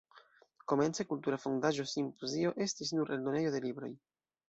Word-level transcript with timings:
Komence, 0.73 1.05
Kultura 1.11 1.39
Fondaĵo 1.45 1.87
Simpozio 1.93 2.57
estis 2.69 2.97
nur 3.01 3.17
eldonejo 3.19 3.57
de 3.59 3.67
libroj. 3.71 3.97